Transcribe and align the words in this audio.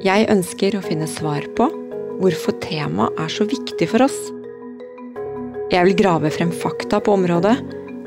Jeg 0.00 0.30
ønsker 0.32 0.78
å 0.78 0.80
finne 0.80 1.04
svar 1.04 1.44
på 1.58 1.66
hvorfor 2.22 2.54
temaet 2.64 3.18
er 3.20 3.32
så 3.32 3.44
viktig 3.44 3.84
for 3.90 4.06
oss. 4.06 4.16
Jeg 5.68 5.84
vil 5.90 5.98
grave 5.98 6.30
frem 6.32 6.48
fakta 6.56 7.02
på 7.04 7.18
området, 7.18 7.52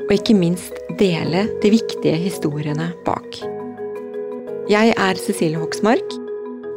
og 0.02 0.10
ikke 0.10 0.34
minst 0.34 0.74
dele 0.98 1.44
de 1.62 1.70
viktige 1.70 2.16
historiene 2.18 2.88
bak. 3.06 3.38
Jeg 4.66 4.90
er 4.90 5.22
Cecilie 5.22 5.62
Hoksmark, 5.62 6.18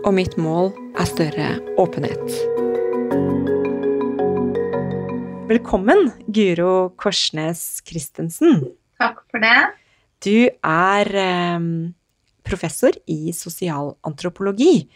og 0.05 0.13
mitt 0.19 0.37
mål 0.37 0.69
er 1.01 1.09
større 1.09 1.49
åpenhet. 1.81 2.37
Velkommen, 5.49 6.11
Guro 6.29 6.91
Korsnes 6.93 7.81
Christensen. 7.89 8.67
Takk 9.01 9.25
for 9.33 9.41
det. 9.41 9.57
Du 10.21 10.45
er 10.45 11.15
eh, 11.25 11.71
professor 12.47 12.95
i 13.11 13.33
sosialantropologi, 13.35 14.87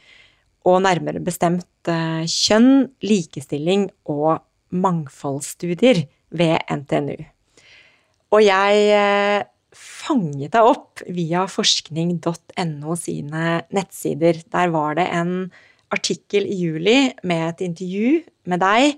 og 0.67 0.83
nærmere 0.85 1.21
bestemt 1.23 1.89
eh, 1.89 2.23
kjønn, 2.29 2.91
likestilling 3.05 3.87
og 4.09 4.43
mangfoldsstudier 4.71 6.03
ved 6.37 6.59
NTNU. 6.71 7.17
Og 8.31 8.43
jeg 8.45 8.85
eh, 8.95 9.41
fanget 9.75 10.53
deg 10.53 10.69
opp 10.69 11.01
via 11.11 11.47
forskning.no 11.49 12.95
sine 12.99 13.57
nettsider. 13.73 14.43
Der 14.51 14.71
var 14.73 14.95
det 14.99 15.09
en 15.11 15.35
artikkel 15.91 16.47
i 16.47 16.61
juli 16.61 16.97
med 17.27 17.49
et 17.49 17.65
intervju 17.67 18.21
med 18.51 18.63
deg. 18.63 18.95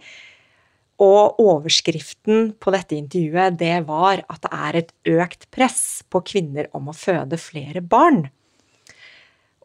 Og 1.03 1.39
overskriften 1.41 2.53
på 2.61 2.73
dette 2.75 2.95
intervjuet 2.95 3.57
det 3.59 3.75
var 3.87 4.21
at 4.29 4.43
det 4.45 4.53
er 4.53 4.79
et 4.79 4.93
økt 5.15 5.49
press 5.53 6.03
på 6.09 6.21
kvinner 6.27 6.69
om 6.77 6.91
å 6.91 6.97
føde 6.97 7.39
flere 7.41 7.81
barn. 7.81 8.27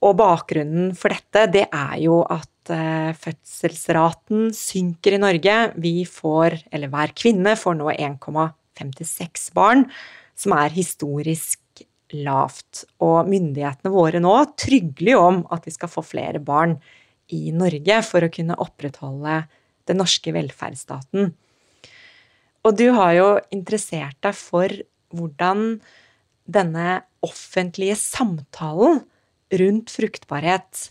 Og 0.05 0.15
bakgrunnen 0.19 0.93
for 0.99 1.11
dette, 1.11 1.47
det 1.51 1.65
er 1.75 1.97
jo 2.05 2.21
at 2.31 2.71
eh, 2.75 3.11
fødselsraten 3.19 4.53
synker 4.55 5.17
i 5.17 5.23
Norge. 5.23 5.57
Vi 5.81 5.95
får, 6.07 6.61
eller 6.71 6.93
hver 6.93 7.15
kvinne 7.19 7.57
får 7.59 7.79
nå 7.81 7.91
1,56 7.97 9.49
barn, 9.59 9.89
som 10.39 10.55
er 10.55 10.77
historisk 10.77 11.83
lavt. 12.15 12.85
Og 13.03 13.27
myndighetene 13.29 13.93
våre 13.93 14.23
nå 14.23 14.37
trygler 14.61 15.17
jo 15.17 15.25
om 15.27 15.43
at 15.55 15.67
vi 15.67 15.75
skal 15.75 15.91
få 15.91 16.07
flere 16.07 16.39
barn 16.39 16.79
i 17.35 17.51
Norge 17.53 18.01
for 18.07 18.25
å 18.25 18.33
kunne 18.33 18.57
opprettholde 18.63 19.43
den 19.89 20.01
norske 20.01 20.33
velferdsstaten. 20.37 21.33
Og 22.67 22.77
du 22.77 22.89
har 22.95 23.13
jo 23.17 23.29
interessert 23.55 24.19
deg 24.25 24.37
for 24.37 24.73
hvordan 25.15 25.79
denne 26.49 27.01
offentlige 27.25 27.97
samtalen 27.99 29.03
rundt 29.61 29.93
fruktbarhet 29.93 30.89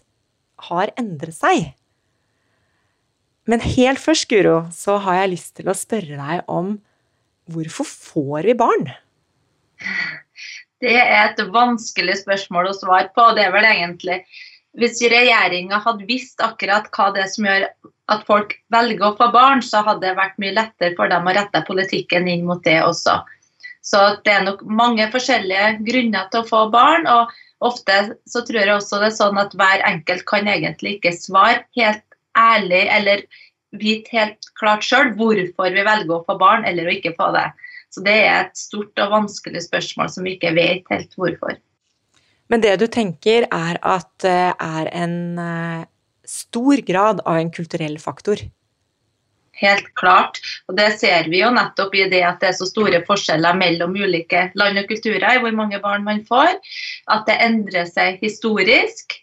har 0.70 0.92
endret 0.98 1.38
seg. 1.38 1.72
Men 3.48 3.64
helt 3.64 4.02
først, 4.04 4.28
Guro, 4.28 4.66
så 4.76 4.98
har 5.06 5.22
jeg 5.22 5.34
lyst 5.36 5.54
til 5.60 5.70
å 5.72 5.78
spørre 5.78 6.20
deg 6.20 6.50
om 6.52 6.76
hvorfor 7.48 7.88
får 7.88 8.50
vi 8.50 8.58
barn? 8.60 8.90
Det 10.84 10.94
er 11.00 11.32
et 11.32 11.40
vanskelig 11.54 12.20
spørsmål 12.24 12.70
å 12.70 12.76
svare 12.76 13.08
på. 13.16 13.30
Det 13.38 13.48
er 13.48 13.56
vel 13.56 13.68
egentlig 13.70 14.22
Hvis 14.78 15.00
regjeringa 15.02 15.80
hadde 15.82 16.06
visst 16.06 16.42
akkurat 16.44 16.86
hva 16.94 17.08
det 17.16 17.24
er 17.24 17.30
som 17.32 17.48
gjør 17.48 17.64
at 18.14 18.26
folk 18.28 18.52
velger 18.70 19.08
å 19.08 19.16
få 19.18 19.32
barn, 19.34 19.64
så 19.66 19.82
hadde 19.82 20.04
det 20.06 20.20
vært 20.20 20.36
mye 20.38 20.54
lettere 20.54 20.94
for 21.00 21.10
dem 21.10 21.26
å 21.26 21.34
rette 21.34 21.64
politikken 21.66 22.28
inn 22.30 22.44
mot 22.46 22.62
det 22.62 22.76
også. 22.84 23.16
Så 23.82 24.04
det 24.22 24.36
er 24.36 24.46
nok 24.46 24.62
mange 24.70 25.08
forskjellige 25.10 25.80
grunner 25.88 26.30
til 26.30 26.44
å 26.44 26.50
få 26.52 26.62
barn. 26.70 27.08
og 27.10 27.34
ofte 27.66 27.98
så 28.30 28.44
tror 28.46 28.62
jeg 28.62 28.74
også 28.76 29.02
det 29.02 29.12
er 29.12 29.18
sånn 29.18 29.40
at 29.42 29.56
hver 29.58 29.84
enkelt 29.88 30.26
kan 30.30 30.50
egentlig 30.50 30.98
ikke 30.98 31.16
svare 31.18 31.64
helt 31.78 32.04
ærlig 32.38 32.84
eller 32.94 33.24
vite 33.78 34.14
helt 34.14 34.50
klart 34.60 34.86
sjøl 34.86 35.14
hvorfor 35.18 35.74
vi 35.74 35.86
velger 35.86 36.14
å 36.16 36.26
få 36.28 36.38
barn 36.40 36.68
eller 36.70 36.88
å 36.88 36.94
ikke 36.94 37.16
få 37.18 37.32
det. 37.36 37.48
Så 37.94 38.04
det 38.06 38.18
er 38.26 38.46
et 38.46 38.60
stort 38.60 39.00
og 39.02 39.14
vanskelig 39.14 39.64
spørsmål 39.66 40.12
som 40.14 40.28
vi 40.28 40.36
ikke 40.38 40.54
vet 40.58 40.88
helt 40.92 41.14
hvorfor. 41.18 41.58
Men 42.48 42.64
det 42.64 42.78
du 42.80 42.88
tenker 42.92 43.48
er 43.52 43.80
at 43.84 44.12
det 44.24 44.54
er 44.54 44.92
en 44.96 45.18
eh, 45.42 45.88
stor 46.28 46.84
grad 46.88 47.24
av 47.26 47.40
en 47.42 47.52
kulturell 47.52 47.98
faktor? 48.00 48.40
Helt 49.58 49.88
klart. 49.98 50.40
Og 50.70 50.78
Det 50.78 50.92
ser 51.00 51.30
vi 51.32 51.42
jo 51.42 51.52
nettopp 51.54 51.96
i 51.98 52.08
det 52.12 52.22
at 52.26 52.42
det 52.42 52.52
er 52.52 52.58
så 52.58 52.68
store 52.70 53.02
forskjeller 53.08 53.58
mellom 53.58 53.96
ulike 53.98 54.50
land 54.60 54.78
og 54.78 54.90
kulturer 54.90 55.30
i 55.34 55.42
hvor 55.42 55.56
mange 55.58 55.80
barn 55.82 56.06
man 56.06 56.24
får. 56.28 56.60
At 57.10 57.26
det 57.30 57.40
endrer 57.42 57.90
seg 57.90 58.22
historisk. 58.22 59.18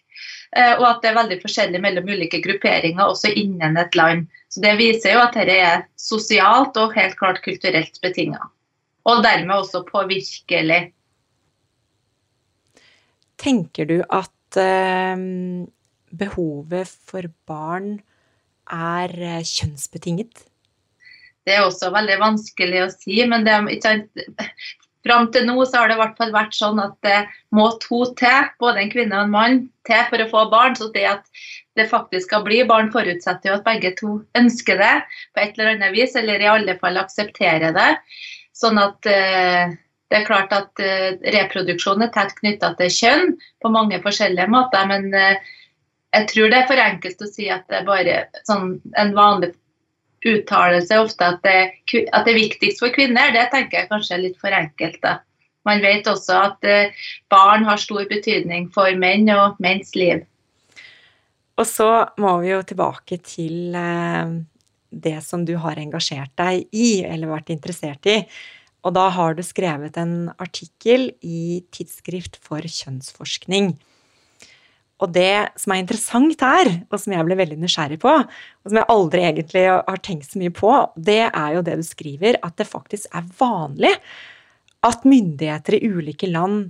Eh, 0.55 0.73
og 0.77 0.85
at 0.87 1.03
det 1.03 1.11
er 1.11 1.19
veldig 1.19 1.37
forskjellig 1.43 1.81
mellom 1.83 2.09
ulike 2.11 2.41
grupperinger 2.43 3.05
også 3.05 3.31
innen 3.35 3.79
et 3.79 3.95
land. 3.95 4.27
Så 4.51 4.63
Det 4.63 4.75
viser 4.79 5.15
jo 5.15 5.23
at 5.23 5.35
dette 5.35 5.55
er 5.55 5.87
sosialt 5.99 6.77
og 6.79 6.95
helt 6.95 7.17
klart 7.19 7.41
kulturelt 7.43 7.99
betinga. 8.03 8.39
Og 9.05 9.23
dermed 9.23 9.55
også 9.55 9.83
påvirkelig. 9.87 10.91
Tenker 13.37 13.87
du 13.87 13.97
at 14.09 14.59
eh, 14.59 15.15
behovet 16.15 16.91
for 17.07 17.27
barn 17.47 17.99
er 18.71 19.13
eh, 19.19 19.43
kjønnsbetinget? 19.45 20.45
Det 21.45 21.53
er 21.53 21.65
også 21.65 21.91
veldig 21.93 22.17
vanskelig 22.21 22.81
å 22.85 22.89
si, 22.93 23.19
men 23.29 23.45
det, 23.45 23.53
fram 25.05 25.29
til 25.33 25.45
nå 25.45 25.59
så 25.65 25.83
har 25.83 25.91
det 25.91 25.97
i 25.97 26.01
hvert 26.01 26.17
fall 26.17 26.33
vært 26.33 26.57
sånn 26.57 26.81
at 26.81 26.95
det 27.05 27.19
må 27.53 27.67
to 27.83 28.01
til, 28.17 28.49
både 28.61 28.81
en 28.81 28.91
kvinne 28.93 29.19
og 29.19 29.27
en 29.27 29.35
mann, 29.35 29.61
til 29.85 30.01
for 30.09 30.23
å 30.23 30.29
få 30.31 30.45
barn. 30.53 30.77
Så 30.77 30.89
det 30.95 31.05
at 31.11 31.45
det 31.77 31.89
faktisk 31.91 32.29
skal 32.31 32.45
bli 32.47 32.63
barn, 32.67 32.89
forutsetter 32.93 33.51
jo 33.51 33.57
at 33.59 33.67
begge 33.67 33.93
to 33.99 34.17
ønsker 34.39 34.79
det 34.81 34.93
på 35.35 35.43
et 35.43 35.57
eller 35.57 35.75
annet 35.75 35.93
vis, 35.93 36.15
eller 36.17 36.41
i 36.41 36.49
alle 36.49 36.77
fall 36.81 36.97
aksepterer 37.01 37.75
det. 37.75 37.91
Sånn 38.55 38.79
at 38.81 39.11
eh, 39.11 39.75
det 40.09 40.21
er 40.21 40.27
klart 40.27 40.53
at 40.55 40.81
eh, 40.81 41.17
reproduksjon 41.35 42.05
er 42.05 42.13
tett 42.15 42.33
knytta 42.39 42.73
til 42.79 42.91
kjønn 42.97 43.35
på 43.61 43.71
mange 43.73 43.99
forskjellige 44.03 44.47
måter, 44.53 44.85
men 44.89 45.09
uh, 45.11 45.53
jeg 46.15 46.27
tror 46.31 46.51
det 46.51 46.57
er 46.61 46.67
for 46.69 46.81
enkelt 46.81 47.21
å 47.21 47.29
si 47.29 47.47
at 47.51 47.65
det 47.71 47.81
er 47.81 47.87
bare 47.87 48.17
sånn 48.47 48.77
en 48.99 49.13
vanlig 49.17 49.51
uttalelse 50.25 50.97
ofte 50.97 51.27
at 51.35 51.41
det, 51.45 51.57
at 52.09 52.25
det, 52.25 52.31
er 52.31 52.39
viktigst 52.39 52.81
for 52.81 52.93
kvinner. 52.95 53.33
Det 53.35 53.45
tenker 53.53 53.81
jeg 53.83 53.91
kanskje 53.91 54.15
er 54.17 54.23
litt 54.23 54.39
for 54.41 54.55
enkelt. 54.55 54.97
da. 55.03 55.19
Man 55.67 55.83
vet 55.83 56.07
også 56.09 56.39
at 56.49 56.65
eh, 56.65 56.95
barn 57.31 57.65
har 57.67 57.81
stor 57.81 58.05
betydning 58.09 58.71
for 58.73 58.95
menn 58.97 59.29
og 59.33 59.59
menns 59.61 59.93
liv. 59.97 60.23
Og 61.55 61.67
så 61.69 61.89
må 62.21 62.35
vi 62.43 62.51
jo 62.51 62.61
tilbake 62.67 63.19
til 63.25 63.75
eh, 63.77 64.35
det 64.89 65.17
som 65.25 65.45
du 65.47 65.55
har 65.61 65.79
engasjert 65.81 66.33
deg 66.39 66.67
i, 66.75 66.89
eller 67.05 67.35
vært 67.35 67.53
interessert 67.53 68.09
i. 68.09 68.21
Og 68.85 68.93
da 68.93 69.07
har 69.13 69.33
du 69.33 69.41
skrevet 69.45 69.97
en 69.97 70.29
artikkel 70.37 71.09
i 71.25 71.63
Tidsskrift 71.73 72.37
for 72.41 72.61
kjønnsforskning. 72.61 73.73
Og 75.03 75.11
det 75.11 75.59
som 75.59 75.73
er 75.73 75.81
interessant 75.81 76.43
her, 76.45 76.69
og 76.87 77.01
som 77.01 77.11
jeg 77.11 77.27
ble 77.27 77.35
veldig 77.35 77.57
nysgjerrig 77.59 77.97
på, 77.99 78.13
og 78.15 78.69
som 78.71 78.79
jeg 78.79 78.89
aldri 78.93 79.25
egentlig 79.27 79.65
har 79.73 79.99
tenkt 80.03 80.29
så 80.29 80.39
mye 80.39 80.53
på, 80.55 80.71
det 80.95 81.25
er 81.27 81.49
jo 81.57 81.65
det 81.67 81.75
du 81.81 81.83
skriver, 81.83 82.39
at 82.39 82.55
det 82.61 82.69
faktisk 82.69 83.09
er 83.11 83.27
vanlig 83.39 83.91
at 84.85 85.07
myndigheter 85.07 85.75
i 85.77 85.89
ulike 85.89 86.29
land 86.31 86.69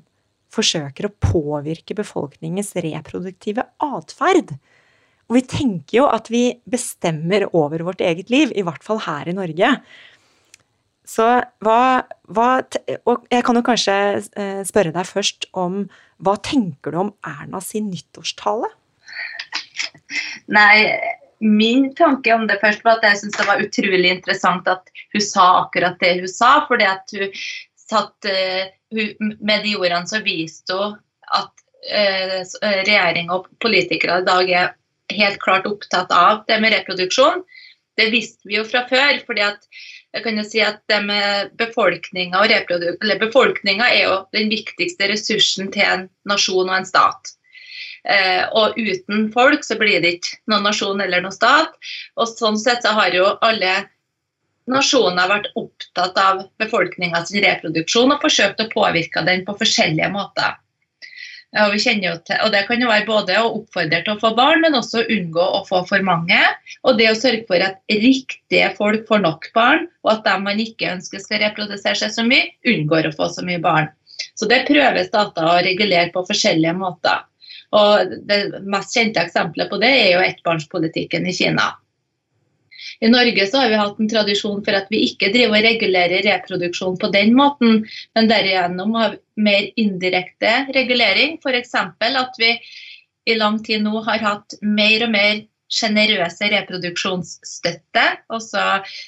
forsøker 0.55 1.09
å 1.09 1.15
påvirke 1.21 1.97
befolkningens 1.97 2.73
reproduktive 2.79 3.65
atferd. 3.83 4.55
Og 5.25 5.39
vi 5.39 5.43
tenker 5.49 5.99
jo 5.99 6.09
at 6.09 6.29
vi 6.33 6.47
bestemmer 6.69 7.47
over 7.51 7.83
vårt 7.87 8.03
eget 8.05 8.31
liv, 8.33 8.53
i 8.53 8.63
hvert 8.65 8.83
fall 8.85 9.01
her 9.05 9.29
i 9.29 9.35
Norge. 9.35 9.71
Så 11.05 11.25
hva, 11.63 11.81
hva 12.33 12.49
Og 13.05 13.27
jeg 13.31 13.45
kan 13.45 13.57
jo 13.59 13.65
kanskje 13.65 13.95
eh, 14.41 14.61
spørre 14.65 14.93
deg 14.95 15.05
først 15.07 15.49
om 15.53 15.85
hva 16.23 16.35
tenker 16.41 16.95
du 16.95 17.01
om 17.03 17.13
Erna 17.27 17.61
sin 17.61 17.91
nyttårstale? 17.91 18.69
Nei, 20.55 20.85
min 21.43 21.89
tanke 21.97 22.33
om 22.33 22.45
det 22.47 22.61
først 22.61 22.85
var 22.85 22.99
at 22.99 23.09
jeg 23.09 23.21
syns 23.23 23.37
det 23.37 23.47
var 23.49 23.63
utrolig 23.63 24.11
interessant 24.13 24.67
at 24.71 24.89
hun 25.13 25.23
sa 25.23 25.47
akkurat 25.65 25.99
det 26.01 26.15
hun 26.21 26.31
sa. 26.31 26.65
fordi 26.69 26.87
at 26.89 27.15
hun 27.17 27.35
satt 27.75 28.29
uh, 28.29 28.65
Med 28.95 29.65
de 29.65 29.75
ordene 29.75 30.07
så 30.07 30.21
viste 30.23 30.73
hun 30.77 30.95
at 31.35 31.51
uh, 31.91 32.41
regjering 32.63 33.31
og 33.33 33.49
politikere 33.59 34.21
i 34.21 34.27
dag 34.27 34.51
er 34.61 34.73
helt 35.11 35.41
klart 35.41 35.67
opptatt 35.67 36.13
av 36.15 36.45
det 36.47 36.61
med 36.61 36.73
reproduksjon. 36.73 37.43
Det 37.99 38.07
visste 38.13 38.47
vi 38.47 38.57
jo 38.57 38.63
fra 38.67 38.85
før. 38.89 39.19
fordi 39.27 39.43
at 39.45 39.67
jeg 40.15 40.23
kan 40.23 40.37
jo 40.39 40.45
si 40.47 40.61
at 40.63 40.77
det 40.87 41.01
med 41.03 41.55
befolkninga 41.59 42.39
eller 42.47 43.19
befolkninga 43.19 43.87
er 43.91 44.05
jo 44.05 44.19
den 44.35 44.47
viktigste 44.51 45.09
ressursen 45.11 45.73
til 45.73 45.83
en 45.83 46.05
nasjon 46.29 46.69
og 46.69 46.77
en 46.77 46.87
stat. 46.87 47.33
Eh, 48.05 48.45
og 48.55 48.77
uten 48.77 49.27
folk 49.33 49.65
så 49.65 49.75
blir 49.79 49.99
det 50.03 50.13
ikke 50.19 50.39
noen 50.51 50.63
nasjon 50.69 51.01
eller 51.03 51.25
noen 51.25 51.35
stat. 51.35 51.75
Og 52.15 52.31
sånn 52.31 52.59
sett 52.61 52.85
så 52.85 52.93
har 52.95 53.11
jo 53.17 53.27
alle 53.43 53.73
nasjoner 54.71 55.29
vært 55.29 55.51
opptatt 55.59 56.15
av 56.17 56.45
befolkningas 56.61 57.33
reproduksjon 57.35 58.15
og 58.15 58.23
forsøkt 58.23 58.63
å 58.63 58.69
påvirke 58.71 59.25
den 59.27 59.43
på 59.45 59.57
forskjellige 59.59 60.09
måter. 60.13 60.55
Og, 61.55 61.75
til, 61.79 62.37
og, 62.43 62.49
Det 62.51 62.63
kan 62.67 62.81
jo 62.81 62.89
være 62.89 63.07
både 63.07 63.35
å 63.39 63.51
oppfordre 63.61 64.01
til 64.03 64.15
å 64.15 64.19
få 64.19 64.33
barn, 64.35 64.59
men 64.65 64.75
også 64.75 65.05
unngå 65.07 65.43
å 65.59 65.61
få 65.67 65.83
for 65.87 66.03
mange. 66.03 66.39
Og 66.83 66.97
det 66.99 67.07
å 67.11 67.15
sørge 67.15 67.45
for 67.47 67.63
at 67.63 67.79
riktige 67.91 68.73
folk 68.75 69.05
får 69.07 69.23
nok 69.23 69.47
barn, 69.55 69.87
og 70.03 70.17
at 70.17 70.25
dem 70.27 70.43
man 70.49 70.59
ikke 70.59 70.91
ønsker 70.97 71.23
skal 71.23 71.43
reprodusere 71.45 71.95
seg 72.01 72.11
så 72.11 72.27
mye, 72.27 72.49
unngår 72.67 73.07
å 73.07 73.15
få 73.15 73.29
så 73.31 73.45
mye 73.47 73.63
barn. 73.63 73.87
Så 74.35 74.49
Det 74.51 74.65
prøver 74.67 75.07
stater 75.07 75.47
å 75.47 75.61
regulere 75.63 76.11
på 76.11 76.25
forskjellige 76.27 76.75
måter. 76.75 77.23
Og 77.75 78.13
Det 78.27 78.61
mest 78.67 78.95
kjente 78.95 79.23
eksempelet 79.23 79.71
på 79.71 79.79
det 79.79 79.91
er 79.95 80.11
jo 80.15 80.27
ettbarnspolitikken 80.27 81.27
i 81.27 81.35
Kina. 81.35 81.71
I 83.03 83.09
Norge 83.11 83.47
så 83.47 83.63
har 83.63 83.71
vi 83.71 83.79
hatt 83.79 83.99
en 83.99 84.11
tradisjon 84.11 84.61
for 84.65 84.77
at 84.77 84.91
vi 84.93 85.03
ikke 85.09 85.31
driver 85.33 85.59
og 85.59 85.67
regulerer 85.67 86.25
reproduksjon 86.25 86.99
på 87.01 87.11
den 87.15 87.33
måten, 87.37 87.83
men 88.15 88.29
derigjennom 88.31 88.95
har 88.99 89.17
mer 89.35 89.67
indirekte 89.79 90.53
regulering. 90.75 91.39
F.eks. 91.43 91.75
at 91.75 92.39
vi 92.39 92.53
i 93.25 93.35
lang 93.35 93.59
tid 93.65 93.83
nå 93.83 94.03
har 94.05 94.23
hatt 94.23 94.57
mer 94.61 95.07
og 95.07 95.13
mer 95.15 95.43
sjenerøse 95.71 96.49
reproduksjonsstøtte. 96.53 98.03
Også 98.33 98.65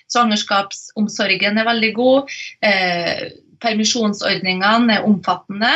svangerskapsomsorgen 0.09 1.61
er 1.61 1.67
veldig 1.67 1.91
god. 1.97 2.37
Eh, 2.65 3.27
permisjonsordningene 3.63 4.97
er 4.97 5.07
omfattende. 5.07 5.71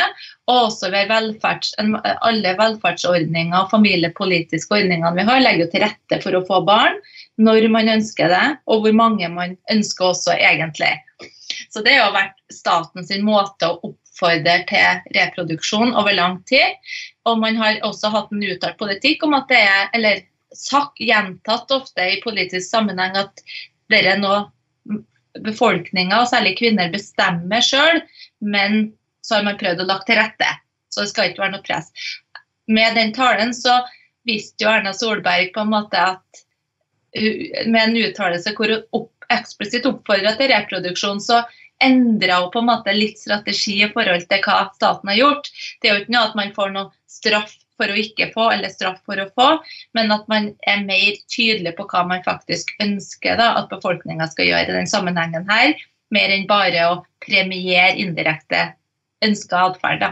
Og 0.50 0.68
også 0.68 0.90
ved 0.92 1.10
velferds, 1.10 1.72
alle 1.78 2.54
velferdsordninger 2.58 3.58
og 3.58 3.70
familiepolitiske 3.72 4.78
ordningene 4.78 5.14
vi 5.18 5.26
har, 5.28 5.42
legger 5.44 5.70
til 5.72 5.84
rette 5.86 6.20
for 6.24 6.38
å 6.38 6.44
få 6.48 6.62
barn 6.68 6.98
når 7.42 7.66
man 7.72 7.88
ønsker 7.88 8.28
det, 8.28 8.44
og 8.68 8.84
hvor 8.84 8.94
mange 8.94 9.28
man 9.32 9.56
ønsker 9.72 10.10
også 10.10 10.34
egentlig. 10.36 10.92
Så 11.72 11.82
det 11.84 11.96
har 11.96 12.12
vært 12.14 12.36
statens 12.52 13.12
måte 13.24 13.68
å 13.68 13.78
oppfordre 13.88 14.58
til 14.68 15.16
reproduksjon 15.16 15.94
over 15.98 16.14
lang 16.16 16.38
tid. 16.48 16.76
Og 17.28 17.40
man 17.40 17.56
har 17.60 17.80
også 17.86 18.12
hatt 18.12 18.32
en 18.34 18.44
uttalt 18.44 18.78
politikk 18.80 19.24
om 19.26 19.36
at 19.38 19.48
det 19.50 19.60
er, 19.62 19.88
eller 19.96 20.22
sagt, 20.52 21.00
gjentatt 21.00 21.70
ofte 21.72 22.04
i 22.04 22.20
politisk 22.24 22.68
sammenheng, 22.68 23.16
at 23.16 23.44
det 23.92 24.04
er 24.04 24.20
noe 24.20 24.44
befolkninga, 25.40 26.20
og 26.20 26.28
særlig 26.30 26.56
kvinner, 26.58 26.92
bestemmer 26.92 27.64
sjøl, 27.64 28.02
men 28.44 28.92
så 29.24 29.38
har 29.38 29.46
man 29.46 29.58
prøvd 29.60 29.84
å 29.84 29.88
lagt 29.88 30.08
til 30.10 30.18
rette. 30.20 30.48
Så 30.92 31.04
det 31.04 31.12
skal 31.12 31.30
ikke 31.30 31.44
være 31.44 31.56
noe 31.56 31.66
press. 31.66 31.88
Med 32.70 32.96
den 32.98 33.14
talen 33.16 33.54
så 33.56 33.80
viste 34.28 34.64
jo 34.64 34.70
Erna 34.70 34.92
Solberg 34.94 35.52
på 35.54 35.64
en 35.64 35.72
måte 35.72 35.98
at 35.98 36.42
med 37.68 37.80
en 37.82 37.98
uttalelse 38.00 38.54
hvor 38.56 38.70
hun 38.72 38.84
opp, 38.96 39.10
eksplisitt 39.32 39.86
oppfordra 39.88 40.34
til 40.36 40.50
reproduksjon, 40.52 41.20
så 41.20 41.42
endra 41.82 42.42
hun 42.42 42.52
på 42.52 42.62
en 42.62 42.68
måte 42.68 42.94
litt 42.94 43.20
strategi 43.20 43.78
i 43.82 43.90
forhold 43.92 44.26
til 44.30 44.44
hva 44.44 44.58
staten 44.76 45.10
har 45.12 45.18
gjort. 45.18 45.50
Det 45.80 45.88
er 45.88 45.96
jo 45.96 46.04
ikke 46.04 46.14
noe 46.14 46.28
at 46.28 46.38
man 46.38 46.54
får 46.56 46.74
noe 46.76 46.92
straff 47.10 47.54
for 47.80 47.90
å 47.90 47.98
ikke 47.98 48.30
få, 48.34 48.48
eller 48.54 48.72
straff 48.72 49.00
for 49.08 49.20
å 49.20 49.28
få, 49.36 49.48
men 49.96 50.12
at 50.14 50.28
man 50.30 50.50
er 50.68 50.84
mer 50.86 51.16
tydelig 51.32 51.74
på 51.78 51.86
hva 51.90 52.04
man 52.08 52.24
faktisk 52.26 52.72
ønsker 52.82 53.40
da, 53.40 53.52
at 53.60 53.70
befolkninga 53.72 54.28
skal 54.30 54.50
gjøre 54.50 54.70
i 54.70 54.78
den 54.80 54.90
sammenhengen 54.90 55.48
her, 55.50 55.74
mer 56.12 56.34
enn 56.34 56.48
bare 56.50 56.86
å 56.90 57.00
premiere 57.24 57.96
indirekte 58.00 58.68
ønska 59.24 59.66
atferd. 59.70 60.04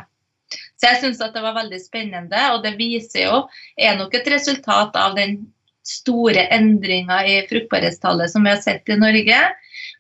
Så 0.51 0.89
jeg 0.89 1.01
syns 1.03 1.21
det 1.21 1.45
var 1.45 1.59
veldig 1.59 1.81
spennende, 1.83 2.45
og 2.55 2.63
det 2.65 2.77
viser 2.79 3.27
jo, 3.27 3.41
er 3.79 3.99
nok 3.99 4.15
et 4.17 4.31
resultat 4.33 4.97
av 4.99 5.17
den 5.19 5.43
store 5.87 6.47
endringa 6.55 7.23
i 7.27 7.41
fruktbarhetstallet 7.51 8.33
som 8.33 8.47
vi 8.47 8.55
har 8.55 8.63
sett 8.65 8.89
i 8.91 8.99
Norge. 9.01 9.41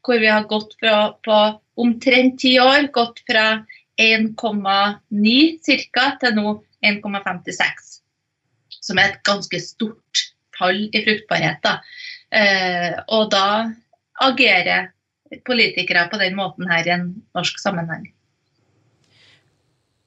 Hvor 0.06 0.20
vi 0.20 0.30
har 0.30 0.48
gått 0.48 0.74
fra 0.80 1.12
på 1.24 1.38
omtrent 1.80 2.38
ti 2.40 2.54
år 2.60 2.88
gått 2.94 3.22
fra 3.28 3.62
1,9 4.00 5.86
ca. 5.92 6.06
til 6.20 6.36
nå 6.36 6.54
1,56. 6.86 7.90
Som 8.80 9.00
er 9.00 9.10
et 9.10 9.20
ganske 9.26 9.60
stort 9.62 10.24
fall 10.56 10.86
i 10.88 11.02
fruktbarhet. 11.04 11.60
Da. 11.64 11.76
Eh, 12.30 12.96
og 13.12 13.30
da 13.34 13.70
agerer 14.20 14.90
politikere 15.46 16.08
på 16.10 16.18
den 16.20 16.34
måten 16.38 16.68
her 16.70 16.86
i 16.86 16.94
en 16.94 17.12
norsk 17.36 17.60
sammenheng. 17.62 18.08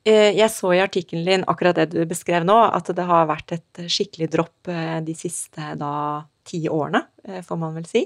Eh, 0.04 0.34
jeg 0.36 0.52
så 0.52 0.74
i 0.76 0.82
artikkelen 0.84 1.28
din 1.28 1.46
akkurat 1.48 1.78
det 1.80 1.94
du 1.94 2.02
beskrev 2.08 2.44
nå, 2.44 2.58
at 2.76 2.92
det 2.92 3.06
har 3.08 3.30
vært 3.30 3.56
et 3.56 3.84
skikkelig 3.88 4.28
dropp 4.34 4.72
eh, 4.72 5.00
de 5.06 5.16
siste 5.16 5.74
da 5.80 5.94
ti 6.44 6.66
årene, 6.68 7.06
eh, 7.24 7.40
får 7.46 7.60
man 7.60 7.78
vel 7.78 7.88
si. 7.88 8.04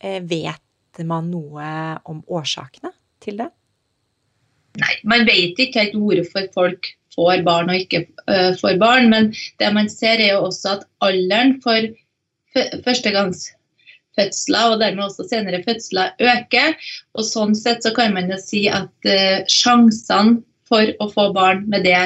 Vet 0.00 1.00
man 1.04 1.26
noe 1.28 1.64
om 2.08 2.22
årsakene 2.24 2.88
til 3.20 3.36
det? 3.42 3.50
Nei, 4.80 4.94
man 5.04 5.26
vet 5.28 5.60
ikke 5.60 5.82
helt 5.82 5.98
hvorfor 6.00 6.46
folk 6.54 6.88
får 7.16 7.44
barn 7.46 7.72
og 7.72 7.80
ikke 7.82 8.04
uh, 8.26 8.52
får 8.60 8.76
barn. 8.82 9.08
Men 9.12 9.32
det 9.62 9.72
man 9.76 9.88
ser 9.92 10.20
er 10.20 10.34
jo 10.34 10.44
også 10.50 10.76
at 10.76 10.86
alderen 11.06 11.56
for 11.64 11.88
førstegangsfødsler 12.54 14.74
og 14.74 14.80
dermed 14.82 15.06
også 15.06 15.28
senere 15.30 15.64
fødsler 15.66 16.14
øker. 16.20 16.78
Og 17.16 17.26
sånn 17.26 17.54
sett 17.58 17.84
så 17.86 17.94
kan 17.96 18.14
man 18.16 18.32
jo 18.32 18.38
si 18.42 18.66
at 18.70 19.10
uh, 19.10 19.38
sjansene 19.50 20.40
for 20.70 20.92
å 21.02 21.06
få 21.10 21.30
barn 21.34 21.64
med 21.70 21.86
det 21.86 22.02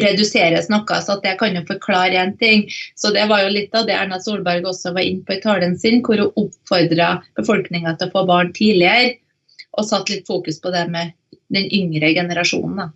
reduseres 0.00 0.68
noe. 0.70 1.00
så 1.02 1.20
Det 1.20 1.36
kan 1.38 1.56
jo 1.56 1.62
forklare 1.66 2.18
én 2.18 2.36
ting. 2.38 2.68
Så 2.96 3.12
Det 3.12 3.26
var 3.28 3.42
jo 3.42 3.54
litt 3.54 3.74
av 3.74 3.86
det 3.86 3.94
Erna 3.94 4.20
Solberg 4.20 4.66
også 4.66 4.94
var 4.94 5.06
inne 5.06 5.24
på 5.24 5.36
i 5.36 5.40
talen 5.40 5.78
sin, 5.78 6.02
hvor 6.02 6.18
hun 6.18 6.32
oppfordra 6.36 7.22
befolkninga 7.36 7.96
til 7.96 8.08
å 8.08 8.14
få 8.14 8.26
barn 8.26 8.52
tidligere. 8.52 9.18
Og 9.78 9.86
satt 9.86 10.10
litt 10.10 10.26
fokus 10.26 10.60
på 10.60 10.72
det 10.74 10.88
med 10.90 11.12
den 11.54 11.68
yngre 11.70 12.12
generasjonen. 12.14 12.76
Da. 12.76 12.88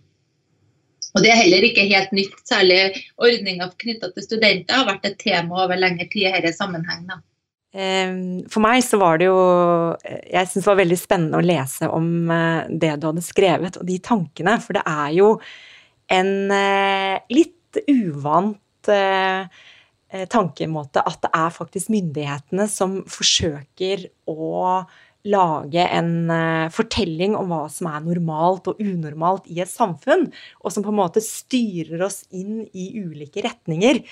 Og 1.15 1.23
Det 1.23 1.31
er 1.31 1.39
heller 1.39 1.63
ikke 1.63 1.85
helt 1.87 2.11
nytt. 2.15 2.35
Særlig 2.47 2.79
ordninga 3.15 3.69
knytta 3.79 4.11
til 4.11 4.25
studenter 4.25 4.81
har 4.81 4.89
vært 4.89 5.07
et 5.07 5.17
tema 5.21 5.63
over 5.63 5.79
lengre 5.79 6.09
tid 6.11 6.27
i 6.27 6.33
denne 6.35 6.51
sammenhengen. 6.55 7.23
For 7.75 8.63
meg 8.63 8.79
så 8.87 8.95
var 9.01 9.17
det 9.19 9.25
jo 9.27 9.39
Jeg 10.07 10.47
syns 10.47 10.63
det 10.63 10.69
var 10.69 10.77
veldig 10.79 10.97
spennende 10.99 11.41
å 11.41 11.43
lese 11.43 11.89
om 11.91 12.31
eh, 12.31 12.67
det 12.71 12.93
du 13.01 13.09
hadde 13.09 13.23
skrevet, 13.25 13.79
og 13.79 13.87
de 13.87 13.97
tankene. 13.99 14.53
For 14.63 14.77
det 14.77 14.83
er 14.87 15.09
jo 15.17 15.31
en 16.15 16.31
eh, 16.55 17.17
litt 17.35 17.81
uvant 17.91 18.91
eh, 18.91 19.65
tankemåte 20.31 21.03
at 21.03 21.19
det 21.25 21.31
er 21.35 21.51
faktisk 21.51 21.91
myndighetene 21.91 22.69
som 22.71 23.01
forsøker 23.11 24.07
å 24.31 24.85
lage 25.25 25.81
en 25.81 26.29
fortelling 26.73 27.33
om 27.37 27.49
hva 27.49 27.63
som 27.73 27.89
er 27.89 28.03
normalt 28.05 28.69
og 28.69 28.81
unormalt 28.83 29.49
i 29.49 29.59
et 29.63 29.71
samfunn, 29.71 30.27
og 30.61 30.73
som 30.73 30.85
på 30.85 30.93
en 30.93 30.99
måte 30.99 31.23
styrer 31.23 32.03
oss 32.05 32.23
inn 32.29 32.63
i 32.77 32.91
ulike 33.01 33.41
retninger. 33.45 34.03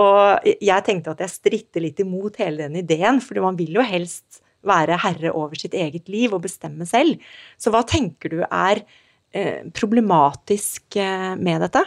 Og 0.00 0.52
jeg 0.64 0.84
tenkte 0.86 1.12
at 1.12 1.20
jeg 1.24 1.34
stritter 1.34 1.84
litt 1.84 2.00
imot 2.00 2.38
hele 2.40 2.64
den 2.64 2.80
ideen, 2.80 3.20
fordi 3.20 3.44
man 3.44 3.58
vil 3.58 3.76
jo 3.76 3.84
helst 3.84 4.40
være 4.66 4.98
herre 5.02 5.32
over 5.36 5.58
sitt 5.58 5.74
eget 5.74 6.08
liv 6.12 6.32
og 6.32 6.44
bestemme 6.46 6.86
selv. 6.88 7.20
Så 7.58 7.72
hva 7.74 7.82
tenker 7.88 8.32
du 8.32 8.40
er 8.46 8.84
eh, 9.34 9.68
problematisk 9.74 10.96
eh, 10.96 11.34
med 11.36 11.64
dette? 11.66 11.84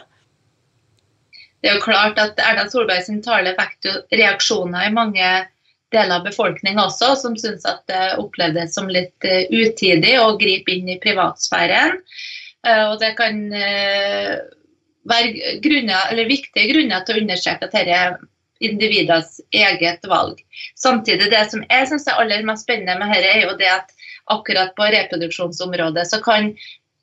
Det 1.63 1.71
er 1.71 1.79
jo 1.79 1.85
klart 1.85 2.19
at 2.21 2.39
Erna 2.43 2.67
Solberg 2.69 3.01
sin 3.07 3.23
tale 3.25 3.55
fikk 3.57 3.89
reaksjoner 4.13 4.85
i 4.85 4.93
mange 4.93 5.29
deler 5.93 6.19
av 6.19 6.25
befolkningen 6.25 6.81
også, 6.81 7.13
som 7.19 7.35
syns 7.39 7.65
at 7.69 7.83
det 7.91 8.17
opplevdes 8.21 8.75
som 8.77 8.89
litt 8.91 9.27
uh, 9.27 9.45
utidig 9.51 10.15
å 10.21 10.35
gripe 10.41 10.73
inn 10.73 10.89
i 10.91 10.99
privatsfæren. 11.03 11.99
Uh, 12.65 12.93
og 12.93 13.01
det 13.03 13.13
kan 13.19 13.41
uh, 13.53 14.37
være 15.09 15.57
grunner, 15.63 16.23
viktige 16.29 16.71
grunner 16.73 17.05
til 17.05 17.17
å 17.19 17.25
understreke 17.25 17.69
at 17.69 17.75
dette 17.75 17.99
individers 18.63 19.41
eget 19.51 20.07
valg. 20.07 20.39
Samtidig, 20.79 21.29
det 21.31 21.43
som 21.51 21.63
jeg 21.67 21.91
syns 21.91 22.07
er 22.07 22.21
aller 22.21 22.45
mest 22.47 22.65
spennende 22.65 22.97
med 23.01 23.13
dette, 23.13 23.33
er 23.35 23.45
jo 23.49 23.59
det 23.59 23.69
at 23.71 23.93
akkurat 24.31 24.73
på 24.77 24.87
reproduksjonsområdet 24.95 26.07
så 26.09 26.21
kan 26.25 26.53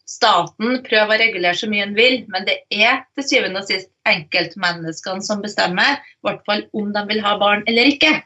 staten 0.09 0.81
prøve 0.85 1.15
å 1.15 1.21
regulere 1.21 1.57
så 1.57 1.69
mye 1.71 1.87
en 1.87 1.95
vil, 1.97 2.23
men 2.33 2.45
det 2.49 2.59
er 2.75 3.05
til 3.17 3.29
syvende 3.29 3.63
og 3.63 3.69
sist 3.69 3.89
enkeltmenneskene 4.09 5.25
som 5.25 5.43
bestemmer, 5.45 6.01
i 6.01 6.27
hvert 6.27 6.43
fall 6.49 6.65
om 6.77 6.91
de 6.95 7.05
vil 7.09 7.23
ha 7.25 7.37
barn 7.41 7.63
eller 7.71 7.93
ikke. 7.95 8.17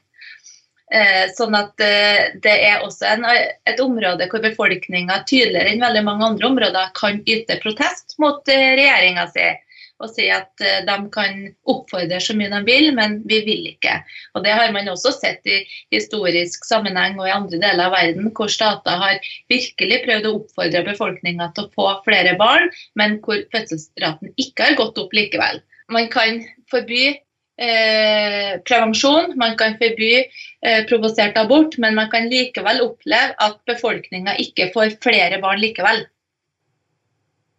Eh, 0.95 1.25
sånn 1.35 1.55
at 1.59 1.83
eh, 1.83 2.37
det 2.39 2.53
er 2.63 2.83
også 2.87 3.09
en, 3.11 3.25
et 3.67 3.81
område 3.83 4.29
hvor 4.31 4.43
befolkninga 4.45 5.17
tydeligere 5.27 5.73
enn 5.73 5.83
veldig 5.83 6.03
mange 6.07 6.29
andre 6.29 6.47
områder 6.47 6.93
kan 6.95 7.19
yte 7.27 7.57
protest 7.59 8.15
mot 8.23 8.47
eh, 8.47 8.77
regjeringa 8.79 9.25
si 9.33 9.49
og 9.97 10.13
si 10.13 10.27
at 10.29 10.61
de 10.85 10.95
kan 11.09 11.39
oppfordre 11.73 12.19
så 12.21 12.35
mye 12.37 12.51
de 12.53 12.59
vil, 12.67 12.91
men 12.93 13.15
vi 13.25 13.39
vil 13.47 13.71
ikke. 13.71 13.95
Og 14.37 14.45
Det 14.45 14.53
har 14.53 14.69
man 14.75 14.91
også 14.93 15.09
sett 15.15 15.49
i 15.49 15.63
historisk 15.95 16.67
sammenheng 16.69 17.17
og 17.17 17.31
i 17.31 17.33
andre 17.33 17.57
deler 17.63 17.87
av 17.87 17.95
verden, 17.97 18.29
hvor 18.37 18.53
stater 18.53 19.01
har 19.01 19.31
virkelig 19.49 20.03
prøvd 20.05 20.29
å 20.29 20.35
oppfordre 20.43 20.85
befolkninga 20.91 21.49
til 21.57 21.65
å 21.65 21.73
få 21.73 21.87
flere 22.05 22.37
barn, 22.37 22.69
men 22.93 23.17
hvor 23.25 23.41
fødselsraten 23.57 24.37
ikke 24.37 24.69
har 24.69 24.77
gått 24.83 25.01
opp 25.01 25.17
likevel. 25.17 25.65
Man 25.89 26.13
kan 26.13 26.45
forby 26.69 27.17
Eh, 27.57 28.59
prevensjon, 28.69 29.33
man 29.41 29.55
kan 29.57 29.79
forby 29.81 30.11
eh, 30.21 30.83
provosert 30.89 31.39
abort, 31.41 31.79
men 31.81 31.95
man 31.97 32.11
kan 32.13 32.29
likevel 32.29 32.83
oppleve 32.85 33.33
at 33.41 33.57
befolkninga 33.71 34.35
ikke 34.43 34.69
får 34.75 34.99
flere 35.01 35.41
barn 35.41 35.63
likevel. 35.63 36.05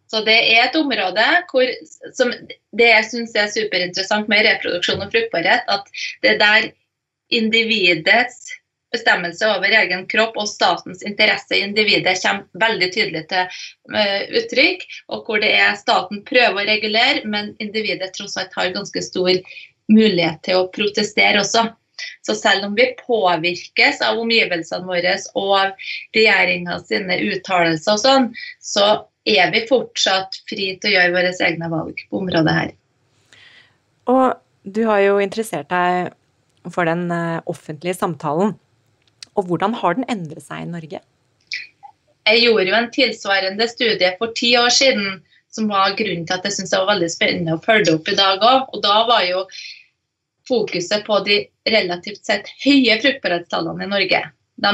Så 0.08 0.22
det 0.24 0.36
er 0.38 0.68
et 0.68 0.78
område 0.78 1.24
hvor, 1.50 1.72
som 2.16 2.30
det 2.78 2.92
jeg 2.92 3.08
syns 3.10 3.34
er 3.36 3.50
superinteressant 3.52 4.30
med 4.30 4.46
reproduksjon 4.46 5.02
og 5.02 5.10
fruktbarhet, 5.12 5.66
at 5.66 5.90
det 6.22 6.36
er 6.36 6.40
der 6.44 6.70
individets 7.34 8.46
bestemmelse 8.92 9.44
over 9.52 9.74
egen 9.82 10.06
kropp 10.08 10.38
og 10.40 10.48
statens 10.48 11.02
interesse 11.04 11.56
i 11.56 11.64
individet 11.66 12.16
kommer 12.22 12.46
veldig 12.62 12.88
tydelig 12.94 13.24
til 13.28 13.58
uh, 13.92 14.22
uttrykk. 14.40 14.86
Og 15.12 15.26
hvor 15.26 15.42
det 15.42 15.50
er 15.58 15.76
staten 15.76 16.22
prøver 16.28 16.62
å 16.62 16.68
regulere, 16.70 17.24
men 17.28 17.52
individet 17.60 18.14
tross 18.16 18.38
alt 18.40 18.56
har 18.56 18.72
ganske 18.72 19.02
stor 19.04 19.34
mulighet 19.92 20.42
til 20.46 20.60
å 20.60 20.70
protestere 20.72 21.42
også. 21.42 21.68
Så 22.22 22.34
selv 22.38 22.68
om 22.68 22.74
vi 22.78 22.86
påvirkes 23.00 24.02
av 24.06 24.20
omgivelsene 24.22 24.86
våre 24.86 25.16
og 25.38 25.54
av 25.58 25.88
regjeringa 26.16 26.78
sine 26.86 27.16
uttalelser 27.32 27.96
og 27.96 28.02
sånn, 28.02 28.28
så 28.62 28.88
er 29.28 29.50
vi 29.52 29.64
fortsatt 29.68 30.40
fri 30.48 30.74
til 30.80 30.92
å 30.92 30.94
gjøre 30.94 31.16
våre 31.16 31.32
egne 31.48 31.70
valg 31.72 32.04
på 32.08 32.22
området 32.22 32.54
her. 32.54 32.70
Og 34.08 34.38
du 34.64 34.84
har 34.88 35.02
jo 35.04 35.18
interessert 35.22 35.68
deg 35.72 36.14
for 36.72 36.88
den 36.88 37.08
eh, 37.12 37.40
offentlige 37.48 37.96
samtalen. 37.98 38.54
Og 39.38 39.48
hvordan 39.48 39.76
har 39.80 39.96
den 39.96 40.08
endret 40.10 40.44
seg 40.44 40.64
i 40.64 40.70
Norge? 40.70 41.00
Jeg 42.28 42.44
gjorde 42.44 42.68
jo 42.68 42.76
en 42.76 42.90
tilsvarende 42.92 43.68
studie 43.70 44.10
for 44.18 44.34
ti 44.36 44.52
år 44.60 44.72
siden, 44.74 45.20
som 45.54 45.70
var 45.70 45.94
grunnen 45.96 46.26
til 46.28 46.36
at 46.36 46.44
jeg 46.44 46.58
syntes 46.58 46.74
det 46.74 46.80
var 46.82 46.90
veldig 46.90 47.10
spennende 47.12 47.54
å 47.56 47.62
følge 47.64 47.94
opp 47.96 48.10
i 48.10 48.16
dag 48.18 48.42
òg. 48.44 48.66
Og 48.74 48.82
da 48.84 48.98
var 49.08 49.24
jo 49.24 49.44
fokuset 50.48 51.04
på 51.06 51.20
de 51.26 51.40
relativt 51.68 52.24
sett 52.26 52.48
høye 52.64 52.98
fruktbarhetstallene 53.02 53.86
i 53.86 53.92
Norge. 53.92 54.22
De 54.58 54.72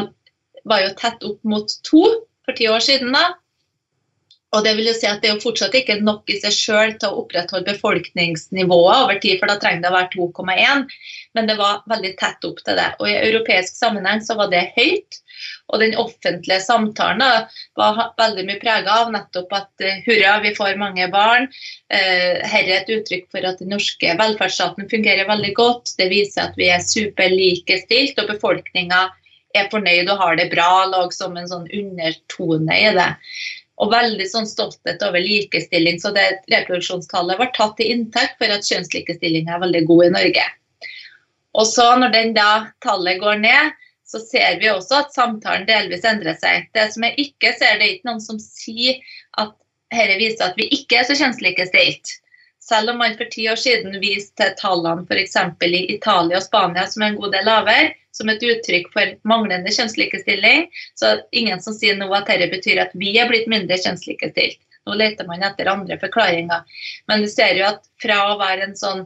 var 0.65 0.85
jo 0.85 0.93
tett 0.99 1.27
opp 1.27 1.41
mot 1.45 1.75
to 1.87 2.05
for 2.45 2.57
ti 2.57 2.69
år 2.71 2.85
siden. 2.85 3.13
da, 3.13 3.35
og 4.55 4.63
Det 4.65 4.75
vil 4.79 4.87
jo 4.87 4.95
si 4.95 5.09
at 5.11 5.21
det 5.23 5.31
er 5.31 5.35
jo 5.35 5.43
fortsatt 5.43 5.75
ikke 5.75 5.99
nok 6.05 6.31
i 6.31 6.39
seg 6.39 6.55
selv 6.55 6.99
til 7.01 7.11
å 7.11 7.25
opprettholde 7.25 7.73
befolkningsnivået 7.73 9.01
over 9.03 9.19
tid, 9.23 9.41
for 9.41 9.51
da 9.51 9.59
trenger 9.59 9.83
det 9.83 9.91
å 9.91 9.97
være 9.97 10.11
2,1, 10.15 10.85
men 11.35 11.51
det 11.51 11.57
var 11.59 11.83
veldig 11.91 12.13
tett 12.21 12.47
opp 12.47 12.63
til 12.63 12.79
det. 12.79 12.89
Og 13.01 13.11
I 13.11 13.17
europeisk 13.19 13.75
sammenheng 13.75 14.23
så 14.23 14.39
var 14.39 14.53
det 14.53 14.69
høyt. 14.77 15.19
Og 15.73 15.81
den 15.81 15.97
offentlige 15.99 16.61
samtalen 16.63 17.49
var 17.79 17.99
veldig 18.21 18.45
mye 18.47 18.61
prega 18.61 18.99
av 19.03 19.11
nettopp 19.13 19.51
at 19.57 19.83
uh, 19.83 19.99
hurra, 20.07 20.37
vi 20.45 20.55
får 20.55 20.79
mange 20.81 21.09
barn. 21.13 21.49
Uh, 21.91 22.39
her 22.45 22.63
er 22.69 22.77
et 22.79 22.95
uttrykk 22.95 23.27
for 23.33 23.49
at 23.49 23.59
den 23.59 23.73
norske 23.75 24.15
velferdsstaten 24.21 24.89
fungerer 24.93 25.27
veldig 25.29 25.53
godt. 25.59 25.97
Det 25.99 26.07
viser 26.13 26.47
at 26.47 26.61
vi 26.61 26.71
er 26.71 26.85
superlikestilt, 26.85 28.23
og 28.23 28.31
befolkninga 28.37 29.09
er 29.55 29.69
fornøyd 29.73 30.11
og 30.13 30.23
har 30.23 30.39
det 30.39 30.51
bra. 30.55 30.71
Lå 30.93 31.09
som 31.17 31.37
en 31.41 31.51
sånn 31.51 31.67
undertone 31.73 32.79
i 32.79 32.95
det 32.95 33.11
og 33.83 33.91
veldig 33.91 34.27
sånn 34.31 34.47
stolthet 34.47 35.03
over 35.03 35.23
likestilling. 35.23 35.99
Så 36.01 36.13
det 36.15 36.27
reproduksjonstallet 36.53 37.41
var 37.41 37.51
tatt 37.57 37.77
til 37.79 37.95
inntekt 37.95 38.37
for 38.39 38.53
at 38.55 38.67
kjønnslikestilling 38.69 39.51
er 39.51 39.63
veldig 39.65 39.83
god 39.89 40.05
i 40.07 40.13
Norge. 40.19 40.45
Og 41.55 41.67
så 41.71 41.87
når 41.99 42.15
den 42.15 42.35
da 42.37 42.51
tallet 42.85 43.21
går 43.23 43.43
ned, 43.43 43.75
så 44.07 44.21
ser 44.23 44.61
vi 44.61 44.71
også 44.71 45.01
at 45.03 45.15
samtalen 45.15 45.67
delvis 45.67 46.05
endrer 46.07 46.37
seg. 46.39 46.69
Det 46.77 46.87
som 46.93 47.07
jeg 47.07 47.29
ikke 47.29 47.55
ser, 47.57 47.79
det 47.79 47.87
er 47.87 47.95
ikke 47.97 48.11
noen 48.11 48.23
som 48.23 48.39
sier 48.43 49.01
at 49.41 49.55
dette 49.95 50.19
viser 50.21 50.51
at 50.51 50.59
vi 50.59 50.69
ikke 50.75 51.01
er 51.01 51.09
så 51.09 51.17
kjønnslikestilt. 51.19 52.19
Selv 52.65 52.95
om 52.95 52.99
man 52.99 53.17
for 53.19 53.29
ti 53.33 53.45
år 53.53 53.61
siden 53.61 53.99
viste 54.01 54.41
til 54.41 54.55
tallene 54.57 55.05
f.eks. 55.05 55.37
i 55.69 55.83
Italia 55.99 56.39
og 56.39 56.47
Spania 56.47 56.87
som 56.89 57.03
er 57.03 57.13
en 57.13 57.19
god 57.21 57.35
del 57.37 57.45
lavere, 57.49 57.91
som 58.15 58.31
et 58.31 58.45
uttrykk 58.47 58.93
for 58.95 59.17
manglende 59.29 59.73
kjønnslikestilling, 59.75 60.69
så 60.97 61.11
er 61.11 61.19
det 61.19 61.41
ingen 61.43 61.61
som 61.61 61.75
sier 61.77 61.99
nå 61.99 62.09
at 62.15 62.31
dette 62.31 62.49
betyr 62.53 62.81
at 62.87 62.95
vi 62.97 63.17
er 63.19 63.29
blitt 63.29 63.51
mindre 63.51 63.77
kjønnslikestilt. 63.83 64.61
Nå 64.87 64.97
leter 65.01 65.29
man 65.29 65.45
etter 65.45 65.69
andre 65.69 65.99
forklaringer. 66.01 66.65
Men 67.11 67.25
du 67.25 67.29
ser 67.33 67.59
jo 67.59 67.67
at 67.69 67.85
fra 68.03 68.21
å 68.31 68.39
være 68.41 68.69
en 68.69 68.77
sånn 68.79 69.05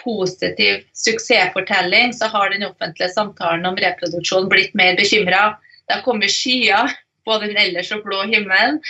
positiv 0.00 0.82
suksessfortelling, 0.96 2.12
så 2.16 2.28
har 2.32 2.52
den 2.52 2.66
offentlige 2.66 3.12
samtalen 3.12 3.66
om 3.68 3.78
reproduksjon 3.80 4.50
blitt 4.52 4.74
mer 4.78 4.96
bekymra. 5.00 5.56
Det 5.88 5.98
har 5.98 6.06
kommet 6.06 6.32
skyer 6.32 6.92
på 7.24 7.38
den 7.40 7.56
ellers 7.56 7.88
så 7.92 8.00
blå 8.04 8.22
himmelen. 8.28 8.80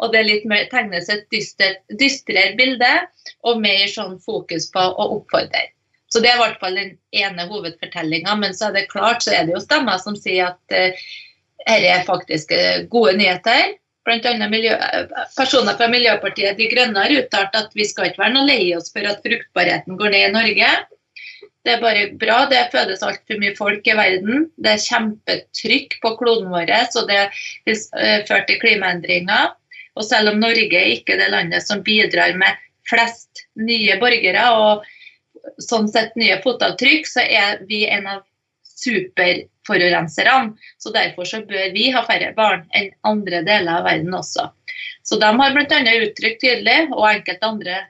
Og 0.00 0.12
det 0.12 0.24
litt 0.26 0.46
mer, 0.48 0.68
tegnes 0.72 1.10
et 1.12 1.24
dystrere 1.32 2.56
bilde 2.58 2.92
og 3.42 3.60
mer 3.62 3.86
sånn 3.90 4.18
fokus 4.22 4.68
på 4.72 4.82
å 4.82 5.08
oppfordre. 5.18 5.66
Så 6.12 6.20
Det 6.20 6.28
er 6.28 6.36
i 6.36 6.42
hvert 6.42 6.60
fall 6.60 6.74
den 6.76 6.96
ene 7.16 7.46
hovedfortellinga. 7.48 8.34
Men 8.36 8.56
så 8.56 8.68
er 8.68 8.76
det 8.76 8.88
klart 8.92 9.24
så 9.24 9.32
er 9.32 9.46
det 9.48 9.56
jo 9.56 9.62
stemmer 9.64 10.00
som 10.02 10.16
sier 10.18 10.50
at 10.50 10.74
uh, 10.76 11.06
dette 11.64 11.92
er 11.94 12.04
faktisk 12.08 12.52
uh, 12.52 12.84
gode 12.92 13.16
nyheter. 13.16 13.78
Blant 14.04 14.26
miljø, 14.50 14.74
personer 15.36 15.76
fra 15.78 15.86
Miljøpartiet 15.88 16.58
De 16.58 16.66
Grønne 16.68 17.04
har 17.04 17.12
uttalt 17.14 17.54
at 17.54 17.76
vi 17.78 17.86
skal 17.86 18.10
ikke 18.10 18.24
være 18.24 18.34
noe 18.34 18.48
lei 18.48 18.72
oss 18.74 18.90
for 18.92 19.06
at 19.06 19.22
fruktbarheten 19.22 19.96
går 20.00 20.10
ned 20.10 20.24
i 20.26 20.32
Norge. 20.34 20.70
Det 21.62 21.76
er 21.76 21.82
bare 21.82 22.08
bra. 22.18 22.40
Det 22.50 22.64
fødes 22.74 23.04
altfor 23.06 23.38
mye 23.38 23.54
folk 23.56 23.86
i 23.86 23.96
verden. 23.96 24.48
Det 24.58 24.74
er 24.74 24.84
kjempetrykk 24.84 26.00
på 26.02 26.14
kloden 26.18 26.50
vår, 26.50 26.74
og 26.98 27.08
det 27.08 27.22
vil 27.68 27.78
ført 27.78 28.26
føre 28.28 28.46
til 28.50 28.60
klimaendringer. 28.64 29.54
Og 29.94 30.08
selv 30.08 30.32
om 30.32 30.42
Norge 30.42 30.76
er 30.76 30.96
ikke 30.96 31.16
det 31.20 31.30
landet 31.30 31.62
som 31.62 31.84
bidrar 31.86 32.34
med 32.40 32.58
flest 32.88 33.44
nye 33.58 33.96
borgere 34.00 34.44
og 34.58 34.84
sånn 35.62 35.88
sett 35.90 36.14
nye 36.18 36.38
fotavtrykk, 36.42 37.08
så 37.08 37.24
er 37.24 37.62
vi 37.68 37.84
en 37.90 38.06
av 38.16 38.22
superforurenserne. 38.82 40.54
Så 40.78 40.92
derfor 40.94 41.28
så 41.28 41.42
bør 41.46 41.72
vi 41.74 41.90
ha 41.94 42.04
færre 42.06 42.32
barn 42.36 42.64
enn 42.76 42.92
andre 43.06 43.42
deler 43.46 43.80
av 43.80 43.88
verden 43.88 44.14
også. 44.18 44.48
Så 45.02 45.18
de 45.22 45.28
har 45.38 45.54
bl.a. 45.54 45.82
uttrykt 46.06 46.42
tydelig, 46.42 46.78
og 46.94 47.08
enkelte 47.10 47.48
andre 47.48 47.82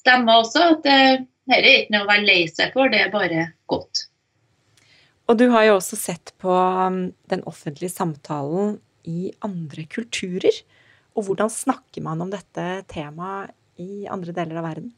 stemmer 0.00 0.42
også, 0.44 0.66
at 0.76 0.86
uh, 0.88 1.24
dette 1.50 1.60
er 1.60 1.82
ikke 1.82 1.96
noe 1.96 2.06
å 2.06 2.10
være 2.12 2.28
lei 2.28 2.40
seg 2.50 2.72
for, 2.76 2.92
det 2.92 3.04
er 3.04 3.12
bare 3.12 3.48
godt. 3.70 4.06
Og 5.30 5.38
du 5.38 5.46
har 5.52 5.68
jo 5.68 5.76
også 5.78 5.96
sett 5.98 6.32
på 6.42 6.50
um, 6.50 7.10
den 7.30 7.44
offentlige 7.46 7.92
samtalen 7.92 8.78
i 9.06 9.30
andre 9.46 9.86
kulturer. 9.90 10.56
Og 11.14 11.28
hvordan 11.28 11.50
snakker 11.52 12.02
man 12.04 12.22
om 12.24 12.32
dette 12.32 12.66
temaet 12.90 13.54
i 13.80 14.08
andre 14.10 14.34
deler 14.36 14.60
av 14.60 14.68
verden? 14.70 14.90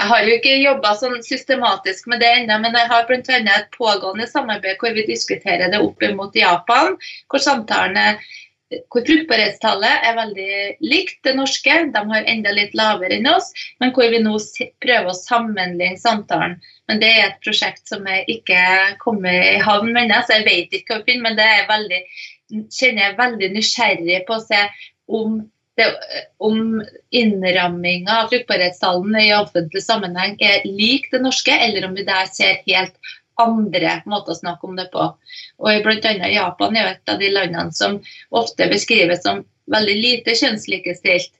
Jeg 0.00 0.08
har 0.08 0.24
jo 0.24 0.36
ikke 0.38 0.52
jobba 0.56 0.94
sånn 0.98 1.18
systematisk 1.22 2.08
med 2.10 2.22
det 2.24 2.30
ennå, 2.38 2.56
men 2.62 2.76
jeg 2.76 2.90
har 2.90 3.06
bl.a. 3.08 3.40
et 3.56 3.72
pågående 3.76 4.26
samarbeid 4.30 4.80
hvor 4.80 4.94
vi 4.96 5.04
diskuterer 5.08 5.72
det 5.72 5.82
opp 5.84 6.06
mot 6.16 6.36
Japan. 6.36 6.96
Hvor 7.30 7.44
samtalene 7.44 8.14
hvor 8.70 9.02
fruktbarhetstallet 9.02 10.04
er 10.06 10.14
veldig 10.14 10.58
likt 10.84 11.18
det 11.26 11.32
norske, 11.34 11.76
de 11.94 12.02
har 12.12 12.28
enda 12.32 12.52
litt 12.54 12.74
lavere 12.78 13.16
enn 13.18 13.26
oss, 13.26 13.48
men 13.82 13.90
hvor 13.96 14.10
vi 14.12 14.20
nå 14.22 14.36
prøver 14.82 15.10
å 15.10 15.16
sammenligne 15.16 15.98
samtalen. 15.98 16.54
Men 16.86 17.02
det 17.02 17.10
er 17.10 17.24
et 17.24 17.40
prosjekt 17.42 17.90
som 17.90 18.06
jeg 18.06 18.26
ikke 18.38 18.60
kommer 19.02 19.34
i 19.34 19.58
havn 19.62 19.90
med 19.90 20.04
ennå, 20.06 20.20
så 20.22 20.38
jeg 20.38 20.46
vet 20.46 20.78
ikke 20.78 20.94
hva 20.94 21.00
jeg 21.00 21.08
finner. 21.08 21.24
Men 21.26 21.40
det 21.40 21.48
er 21.50 21.70
veldig, 21.70 22.00
kjenner 22.70 23.02
jeg 23.04 23.18
veldig 23.18 23.50
nysgjerrig 23.56 24.20
på 24.28 24.38
å 24.38 24.44
se 24.46 24.62
om 25.20 25.40
det, 25.80 25.88
om 26.38 26.82
innramminga 27.10 28.20
av 28.20 28.28
fruktbarhetstallene 28.32 29.24
i 29.26 29.32
offentlig 29.38 29.82
sammenheng 29.84 30.36
er 30.44 30.66
lik 30.68 31.08
det 31.12 31.22
norske, 31.24 31.56
eller 31.56 31.88
om 31.88 31.96
vi 31.96 32.06
der 32.08 32.30
ser 32.30 32.60
helt 32.66 32.96
andre 33.40 34.00
måter 34.08 34.34
å 34.34 34.40
snakke 34.40 34.68
om 34.68 34.76
det 34.76 34.88
på. 34.92 35.06
Og 35.64 35.84
Bl.a. 35.84 36.14
Japan 36.28 36.76
er 36.76 36.94
et 36.94 37.12
av 37.12 37.20
de 37.20 37.30
landene 37.32 37.72
som 37.76 37.98
ofte 38.36 38.68
beskrives 38.70 39.24
som 39.24 39.44
veldig 39.70 39.96
lite 39.96 40.36
kjønnslikestilt. 40.36 41.32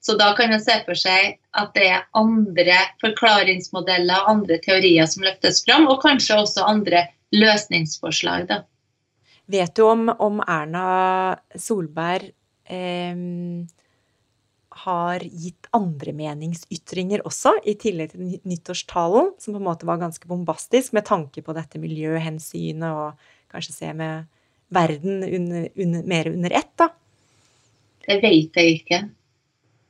Så 0.00 0.16
da 0.16 0.30
kan 0.36 0.52
man 0.52 0.62
se 0.64 0.78
for 0.86 0.96
seg 0.96 1.36
at 1.60 1.74
det 1.76 1.88
er 1.92 2.06
andre 2.16 2.78
forklaringsmodeller 3.02 4.28
andre 4.30 4.56
teorier 4.64 5.08
som 5.10 5.26
løftes 5.26 5.60
fram, 5.66 5.88
og 5.92 6.00
kanskje 6.04 6.38
også 6.40 6.64
andre 6.64 7.04
løsningsforslag. 7.36 8.46
Da. 8.48 8.62
Vet 9.50 9.74
du 9.76 9.84
om, 9.84 10.08
om 10.08 10.40
Erna 10.46 11.36
Solberg 11.58 12.30
eh, 12.64 13.12
har 14.84 15.24
gitt 15.24 15.68
andre 15.76 16.14
meningsytringer 16.16 17.24
også, 17.28 17.56
i 17.68 17.76
tillegg 17.80 18.14
til 18.14 18.40
nyttårstalen, 18.48 19.34
som 19.38 19.56
på 19.56 19.60
en 19.60 19.68
måte 19.68 19.88
var 19.88 20.00
ganske 20.02 20.28
bombastisk 20.30 20.96
med 20.96 21.06
tanke 21.08 21.44
på 21.44 21.54
dette 21.56 21.80
miljøhensynet 21.82 22.88
og 22.90 23.30
kanskje 23.52 23.76
se 23.76 23.94
med 23.96 24.28
verden 24.70 25.24
under, 25.26 25.70
under, 25.74 26.04
mer 26.06 26.30
under 26.30 26.58
ett, 26.60 26.74
da? 26.78 26.90
Det 28.06 28.20
vet 28.22 28.56
jeg 28.56 28.76
ikke 28.80 29.04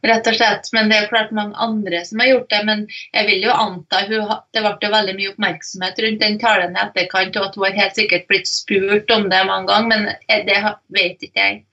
rett 0.06 0.28
og 0.30 0.36
slett. 0.36 0.68
Men 0.72 0.90
det 0.90 0.98
er 0.98 1.08
klart 1.10 1.32
mange 1.36 1.56
andre 1.60 2.02
som 2.08 2.22
har 2.22 2.32
gjort 2.32 2.50
det. 2.52 2.60
Men 2.68 2.84
jeg 3.12 3.28
vil 3.28 3.46
jo 3.46 3.54
anta 3.54 4.04
hun, 4.08 4.36
Det 4.52 4.62
ble 4.64 4.92
veldig 4.96 5.16
mye 5.18 5.32
oppmerksomhet 5.34 6.04
rundt 6.04 6.22
den 6.24 6.38
talen 6.42 6.76
i 6.76 6.84
etterkant, 6.84 7.36
og 7.36 7.48
at 7.48 7.58
hun 7.58 7.66
har 7.68 7.80
helt 7.82 7.98
sikkert 7.98 8.28
blitt 8.30 8.48
spurt 8.50 9.10
om 9.14 9.28
det 9.32 9.42
mange 9.46 9.72
ganger, 9.72 9.88
men 9.88 10.46
det 10.48 10.60
vet 10.96 11.28
ikke 11.28 11.46
jeg. 11.46 11.64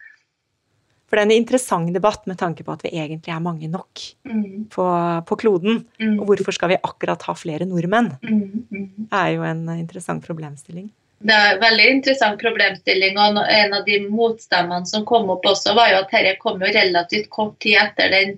For 1.08 1.16
det 1.16 1.24
er 1.24 1.30
en 1.30 1.40
interessant 1.40 1.94
debatt 1.96 2.28
med 2.28 2.40
tanke 2.40 2.66
på 2.68 2.74
at 2.76 2.84
vi 2.84 2.92
egentlig 3.00 3.32
er 3.32 3.44
mange 3.44 3.70
nok 3.72 4.04
mm. 4.28 4.68
på, 4.74 4.86
på, 5.30 5.40
kloden. 5.40 5.86
Mm. 6.02 6.18
Og 6.20 6.28
hvorfor 6.28 6.56
skal 6.56 6.74
vi 6.74 6.82
akkurat 6.84 7.24
ha 7.30 7.36
flere 7.38 7.68
nordmenn? 7.68 8.12
Mm. 8.22 8.66
mm. 8.68 9.10
Er 9.16 9.36
jo 9.38 9.46
en 9.48 9.64
interessant 9.78 10.26
problemstilling. 10.26 10.90
Det 11.18 11.34
er 11.34 11.56
en 11.56 11.62
veldig 11.62 11.86
interessant 11.90 12.38
problemstilling. 12.42 13.18
og 13.18 13.40
En 13.50 13.74
av 13.74 13.86
de 13.88 14.02
motstemmene 14.06 14.86
som 14.86 15.06
kom 15.06 15.32
opp 15.34 15.48
også, 15.50 15.74
var 15.78 15.94
jo 15.94 16.02
at 16.04 16.12
dette 16.14 16.36
kom 16.44 16.62
jo 16.62 16.70
relativt 16.70 17.32
kort 17.34 17.56
tid 17.64 17.80
etter 17.82 18.12
den 18.14 18.36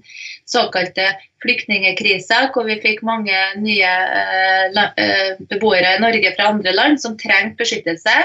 såkalte 0.48 1.10
flyktningekrisa, 1.44 2.48
hvor 2.54 2.70
vi 2.70 2.80
fikk 2.84 3.04
mange 3.08 3.36
nye 3.60 3.92
eh, 4.22 4.80
eh, 5.04 5.36
beboere 5.52 5.98
i 5.98 6.02
Norge 6.04 6.34
fra 6.38 6.54
andre 6.54 6.74
land 6.76 7.02
som 7.02 7.18
trengte 7.20 7.60
beskyttelse. 7.66 8.16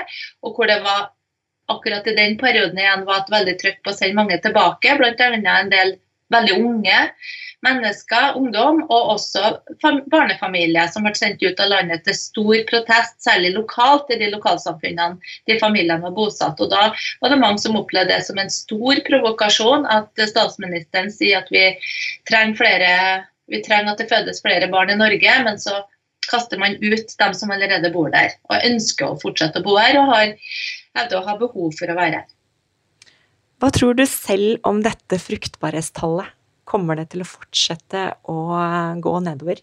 Og 0.47 0.55
hvor 0.55 0.71
det 0.71 0.81
var 0.87 1.11
akkurat 1.73 2.07
i 2.07 2.17
den 2.17 2.37
perioden 2.41 2.79
igjen 2.79 3.07
var 3.09 3.23
et 3.23 3.33
veldig 3.33 3.57
trykk 3.61 3.81
på 3.85 3.93
å 3.93 3.97
sende 3.97 4.19
mange 4.19 4.41
tilbake, 4.45 4.99
bl.a. 4.99 5.31
en 5.33 5.73
del 5.73 5.97
veldig 6.33 6.61
unge 6.61 7.01
mennesker, 7.65 8.35
ungdom, 8.37 8.83
og 8.93 9.11
også 9.15 9.55
barnefamilier 10.13 10.91
som 10.93 11.07
ble 11.07 11.15
sendt 11.17 11.43
ut 11.45 11.61
av 11.63 11.71
landet 11.73 12.05
til 12.05 12.17
stor 12.19 12.59
protest, 12.69 13.17
særlig 13.25 13.55
lokalt 13.55 14.13
i 14.13 14.19
de 14.21 14.29
lokalsamfunnene 14.35 15.33
de 15.49 15.59
familiene 15.63 16.03
var 16.03 16.15
bosatt. 16.17 16.61
Og 16.61 16.71
Da 16.73 16.91
var 17.23 17.33
det 17.33 17.41
mange 17.41 17.63
som 17.63 17.79
opplevde 17.81 18.13
det 18.13 18.27
som 18.27 18.41
en 18.41 18.53
stor 18.53 19.01
provokasjon 19.09 19.89
at 19.89 20.27
statsministeren 20.29 21.13
sier 21.15 21.41
at 21.41 21.51
vi 21.55 21.71
trenger, 22.29 22.59
flere, 22.61 22.93
vi 23.49 23.65
trenger 23.65 23.95
at 23.95 24.05
det 24.05 24.11
fødes 24.13 24.45
flere 24.45 24.69
barn 24.73 24.93
i 24.93 25.01
Norge, 25.01 25.41
men 25.49 25.61
så 25.61 25.81
kaster 26.29 26.61
man 26.61 26.77
ut 26.81 27.17
dem 27.21 27.35
som 27.37 27.53
allerede 27.53 27.93
bor 27.93 28.09
der 28.13 28.33
og 28.49 28.65
ønsker 28.65 29.11
å 29.11 29.21
fortsette 29.21 29.61
å 29.61 29.67
bo 29.67 29.77
her 29.77 29.99
og 30.01 30.13
har, 30.13 30.33
å 30.95 31.27
ha 31.27 31.37
behov 31.39 31.75
for 31.79 31.91
å 31.91 31.99
være 31.99 32.23
her. 32.23 32.33
Hva 33.63 33.71
tror 33.75 33.95
du 33.99 34.05
selv 34.07 34.59
om 34.69 34.83
dette 34.85 35.19
fruktbarhetstallet? 35.23 36.33
Kommer 36.65 36.97
det 36.97 37.11
til 37.13 37.23
å 37.23 37.29
fortsette 37.29 38.07
å 38.31 38.37
gå 39.05 39.15
nedover? 39.21 39.59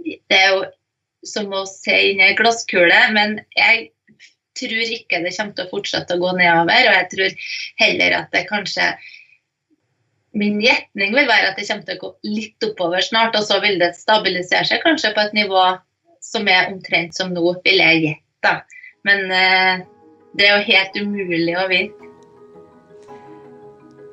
Det 0.00 0.36
er 0.36 0.54
jo 0.54 0.62
som 1.26 1.50
å 1.52 1.66
se 1.68 1.94
inn 2.10 2.22
i 2.22 2.30
ei 2.30 2.36
glasskule, 2.38 2.96
men 3.12 3.42
jeg 3.56 3.90
tror 4.56 4.92
ikke 4.96 5.20
det 5.24 5.34
kommer 5.36 5.56
til 5.56 5.66
å 5.66 5.72
fortsette 5.72 6.16
å 6.16 6.22
gå 6.22 6.32
nedover. 6.38 6.88
Og 6.88 6.96
jeg 6.96 7.08
tror 7.14 7.48
heller 7.84 8.20
at 8.22 8.30
det 8.36 8.46
kanskje 8.50 8.92
Min 10.30 10.60
gjetning 10.62 11.10
vil 11.10 11.26
være 11.26 11.48
at 11.48 11.56
det 11.58 11.64
kommer 11.66 11.82
til 11.88 11.96
å 11.96 12.02
gå 12.04 12.08
litt 12.30 12.62
oppover 12.62 13.02
snart, 13.02 13.34
og 13.34 13.42
så 13.42 13.56
vil 13.64 13.80
det 13.80 13.96
stabilisere 13.98 14.62
seg 14.68 14.84
kanskje 14.84 15.10
på 15.16 15.24
et 15.24 15.32
nivå 15.34 15.64
som 16.22 16.46
er 16.46 16.68
omtrent 16.70 17.16
som 17.18 17.32
nå, 17.34 17.42
vil 17.64 17.82
jeg 17.82 18.04
gjette. 18.04 18.52
Men 19.08 19.30
eh, 19.32 19.84
det 20.36 20.46
er 20.46 20.58
jo 20.58 20.66
helt 20.70 20.98
umulig 21.00 21.54
å 21.58 21.68
vite. 21.70 22.10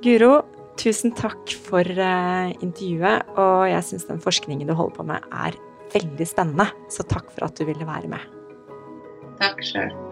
Guro, 0.06 0.36
Tusen 0.78 1.10
takk 1.18 1.56
for 1.66 1.82
eh, 1.82 2.50
intervjuet, 2.62 3.32
og 3.34 3.64
jeg 3.66 3.86
syns 3.88 4.06
den 4.06 4.22
forskningen 4.22 4.70
du 4.70 4.76
holder 4.78 4.98
på 5.00 5.06
med 5.10 5.32
er 5.34 5.58
veldig 5.96 6.28
spennende. 6.30 6.68
Så 6.94 7.06
takk 7.10 7.32
for 7.34 7.48
at 7.48 7.58
du 7.58 7.66
ville 7.66 7.88
være 7.88 8.12
med. 8.12 8.28
Takk 9.42 9.64
sjøl. 9.66 10.07